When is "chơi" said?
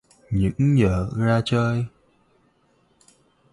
1.45-1.85